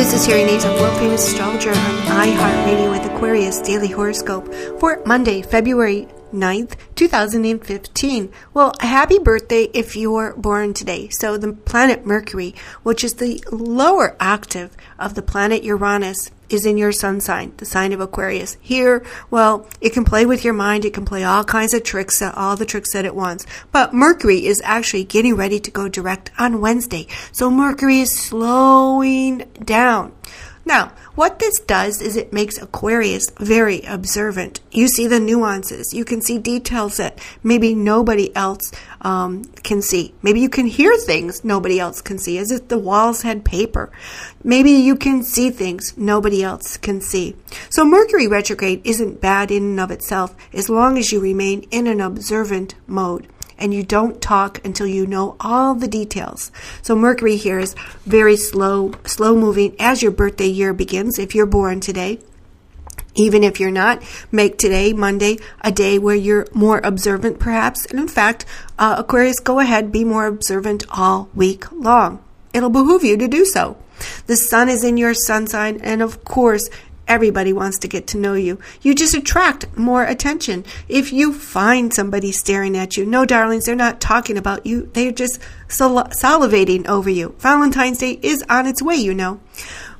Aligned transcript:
This 0.00 0.14
is 0.14 0.26
Terry 0.26 0.44
Nazon, 0.44 0.78
a 0.78 0.80
world 0.80 0.98
famous 0.98 1.28
astrologer 1.28 1.68
on 1.68 1.76
iHeartRadio 1.76 2.90
with 2.90 3.04
Aquarius 3.04 3.60
Daily 3.60 3.88
Horoscope 3.88 4.50
for 4.80 5.02
Monday, 5.04 5.42
February 5.42 6.08
9th, 6.32 6.76
2015. 6.94 8.32
Well, 8.54 8.72
happy 8.80 9.18
birthday 9.18 9.64
if 9.74 9.96
you're 9.96 10.32
born 10.38 10.72
today. 10.72 11.10
So 11.10 11.36
the 11.36 11.52
planet 11.52 12.06
Mercury, 12.06 12.54
which 12.82 13.04
is 13.04 13.12
the 13.12 13.44
lower 13.52 14.16
octave 14.18 14.74
of 14.98 15.16
the 15.16 15.22
planet 15.22 15.64
Uranus, 15.64 16.30
is 16.50 16.66
in 16.66 16.76
your 16.76 16.92
sun 16.92 17.20
sign, 17.20 17.52
the 17.56 17.64
sign 17.64 17.92
of 17.92 18.00
Aquarius. 18.00 18.56
Here, 18.60 19.04
well, 19.30 19.66
it 19.80 19.92
can 19.92 20.04
play 20.04 20.26
with 20.26 20.44
your 20.44 20.54
mind. 20.54 20.84
It 20.84 20.92
can 20.92 21.04
play 21.04 21.24
all 21.24 21.44
kinds 21.44 21.74
of 21.74 21.82
tricks, 21.82 22.20
uh, 22.20 22.32
all 22.36 22.56
the 22.56 22.66
tricks 22.66 22.92
that 22.92 23.04
it 23.04 23.14
wants. 23.14 23.46
But 23.72 23.94
Mercury 23.94 24.46
is 24.46 24.60
actually 24.64 25.04
getting 25.04 25.36
ready 25.36 25.60
to 25.60 25.70
go 25.70 25.88
direct 25.88 26.30
on 26.38 26.60
Wednesday. 26.60 27.06
So 27.32 27.50
Mercury 27.50 28.00
is 28.00 28.14
slowing 28.18 29.38
down. 29.64 30.12
Now, 30.64 30.92
what 31.14 31.38
this 31.38 31.58
does 31.60 32.00
is 32.00 32.16
it 32.16 32.32
makes 32.32 32.58
Aquarius 32.58 33.30
very 33.38 33.82
observant. 33.82 34.60
You 34.70 34.88
see 34.88 35.06
the 35.06 35.18
nuances. 35.18 35.92
You 35.94 36.04
can 36.04 36.20
see 36.20 36.38
details 36.38 36.98
that 36.98 37.18
maybe 37.42 37.74
nobody 37.74 38.34
else 38.36 38.70
um, 39.00 39.44
can 39.62 39.82
see. 39.82 40.14
Maybe 40.22 40.40
you 40.40 40.48
can 40.48 40.66
hear 40.66 40.96
things 40.96 41.44
nobody 41.44 41.80
else 41.80 42.02
can 42.02 42.18
see, 42.18 42.38
as 42.38 42.50
if 42.50 42.68
the 42.68 42.78
walls 42.78 43.22
had 43.22 43.44
paper. 43.44 43.90
Maybe 44.44 44.70
you 44.70 44.96
can 44.96 45.22
see 45.22 45.50
things 45.50 45.94
nobody 45.96 46.42
else 46.42 46.76
can 46.76 47.00
see. 47.00 47.36
So 47.70 47.84
Mercury 47.84 48.26
retrograde 48.26 48.82
isn't 48.84 49.20
bad 49.20 49.50
in 49.50 49.62
and 49.64 49.80
of 49.80 49.90
itself 49.90 50.36
as 50.52 50.68
long 50.68 50.98
as 50.98 51.10
you 51.10 51.20
remain 51.20 51.62
in 51.70 51.86
an 51.86 52.00
observant 52.00 52.74
mode 52.86 53.26
and 53.60 53.72
you 53.72 53.82
don't 53.82 54.20
talk 54.20 54.64
until 54.64 54.86
you 54.86 55.06
know 55.06 55.36
all 55.38 55.74
the 55.74 55.86
details. 55.86 56.50
So 56.82 56.96
Mercury 56.96 57.36
here 57.36 57.58
is 57.58 57.74
very 58.06 58.36
slow, 58.36 58.92
slow 59.04 59.36
moving 59.36 59.76
as 59.78 60.02
your 60.02 60.12
birthday 60.12 60.48
year 60.48 60.72
begins 60.72 61.18
if 61.18 61.34
you're 61.34 61.46
born 61.46 61.80
today. 61.80 62.20
Even 63.14 63.42
if 63.42 63.58
you're 63.58 63.70
not, 63.70 64.02
make 64.30 64.56
today, 64.56 64.92
Monday, 64.92 65.38
a 65.62 65.72
day 65.72 65.98
where 65.98 66.14
you're 66.14 66.46
more 66.54 66.80
observant, 66.84 67.40
perhaps. 67.40 67.84
And 67.86 67.98
in 67.98 68.08
fact, 68.08 68.46
uh, 68.78 68.96
Aquarius, 68.98 69.40
go 69.40 69.58
ahead, 69.58 69.92
be 69.92 70.04
more 70.04 70.26
observant 70.26 70.84
all 70.90 71.28
week 71.34 71.70
long. 71.72 72.22
It'll 72.54 72.70
behoove 72.70 73.04
you 73.04 73.16
to 73.16 73.28
do 73.28 73.44
so. 73.44 73.76
The 74.26 74.36
sun 74.36 74.68
is 74.68 74.84
in 74.84 74.96
your 74.96 75.12
sun 75.12 75.46
sign, 75.46 75.80
and 75.82 76.02
of 76.02 76.24
course, 76.24 76.70
Everybody 77.10 77.52
wants 77.52 77.76
to 77.80 77.88
get 77.88 78.06
to 78.06 78.18
know 78.18 78.34
you. 78.34 78.60
You 78.82 78.94
just 78.94 79.16
attract 79.16 79.76
more 79.76 80.04
attention. 80.04 80.64
If 80.88 81.12
you 81.12 81.32
find 81.32 81.92
somebody 81.92 82.30
staring 82.30 82.76
at 82.76 82.96
you, 82.96 83.04
no, 83.04 83.24
darlings, 83.24 83.64
they're 83.64 83.74
not 83.74 84.00
talking 84.00 84.38
about 84.38 84.64
you. 84.64 84.88
They're 84.92 85.10
just 85.10 85.40
sal- 85.66 86.04
salivating 86.10 86.86
over 86.86 87.10
you. 87.10 87.34
Valentine's 87.40 87.98
Day 87.98 88.20
is 88.22 88.44
on 88.48 88.68
its 88.68 88.80
way, 88.80 88.94
you 88.94 89.12
know. 89.12 89.40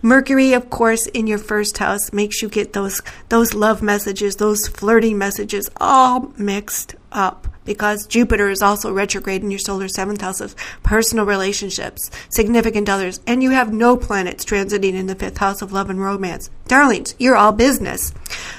Mercury, 0.02 0.52
of 0.52 0.70
course, 0.70 1.06
in 1.06 1.26
your 1.26 1.38
first 1.38 1.78
house 1.78 2.12
makes 2.12 2.42
you 2.42 2.48
get 2.48 2.74
those 2.74 3.02
those 3.28 3.54
love 3.54 3.82
messages, 3.82 4.36
those 4.36 4.68
flirting 4.68 5.18
messages 5.18 5.68
all 5.80 6.32
mixed 6.36 6.94
up 7.10 7.49
because 7.64 8.06
Jupiter 8.06 8.50
is 8.50 8.62
also 8.62 8.92
retrograde 8.92 9.42
in 9.42 9.50
your 9.50 9.58
solar 9.58 9.88
seventh 9.88 10.20
house 10.20 10.40
of 10.40 10.54
personal 10.82 11.26
relationships, 11.26 12.10
significant 12.28 12.88
others, 12.88 13.20
and 13.26 13.42
you 13.42 13.50
have 13.50 13.72
no 13.72 13.96
planets 13.96 14.44
transiting 14.44 14.94
in 14.94 15.06
the 15.06 15.14
fifth 15.14 15.38
house 15.38 15.62
of 15.62 15.72
love 15.72 15.90
and 15.90 16.00
romance. 16.00 16.50
Darlings, 16.66 17.14
you're 17.18 17.36
all 17.36 17.52
business. 17.52 18.12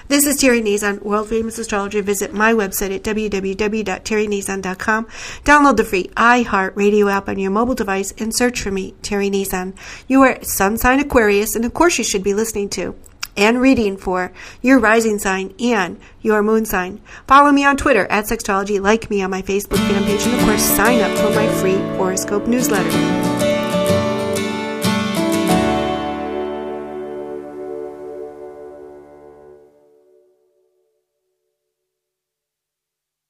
This 0.07 0.25
is 0.25 0.38
Terry 0.38 0.61
Nazon, 0.61 1.02
world 1.02 1.29
famous 1.29 1.57
astrologer. 1.57 2.02
Visit 2.02 2.33
my 2.33 2.53
website 2.53 2.94
at 2.94 3.03
www.terrynazon.com. 3.03 5.05
Download 5.45 5.77
the 5.77 5.85
free 5.85 6.09
iHeart 6.17 6.75
Radio 6.75 7.07
app 7.07 7.29
on 7.29 7.39
your 7.39 7.52
mobile 7.52 7.75
device 7.75 8.13
and 8.17 8.35
search 8.35 8.61
for 8.61 8.72
me, 8.72 8.94
Terry 9.02 9.29
Nazon. 9.29 9.73
You 10.07 10.22
are 10.23 10.44
Sun 10.44 10.77
Sign 10.77 10.99
Aquarius, 10.99 11.55
and 11.55 11.66
of 11.66 11.73
course 11.73 11.97
you 11.97 12.03
should 12.03 12.23
be 12.23 12.33
listening 12.33 12.69
to 12.72 12.95
and 13.42 13.59
reading 13.59 13.97
for 13.97 14.31
your 14.62 14.79
rising 14.79 15.18
sign 15.18 15.53
and 15.59 16.00
your 16.22 16.44
moon 16.44 16.63
sign. 16.63 17.02
Follow 17.28 17.52
me 17.52 17.66
on 17.66 17.75
Twitter 17.75 18.06
at 18.06 18.25
Sexstrology, 18.25 18.79
like 18.79 19.09
me 19.09 19.24
on 19.24 19.31
my 19.31 19.41
Facebook 19.41 19.79
fan 19.90 20.03
page, 20.03 20.25
and 20.28 20.35
of 20.35 20.41
course, 20.41 20.62
sign 20.62 21.02
up 21.02 21.18
for 21.18 21.31
my 21.35 21.47
free 21.59 21.78
horoscope 21.97 22.46
newsletter. 22.46 23.31